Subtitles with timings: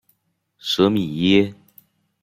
[0.57, 1.53] 舍米耶。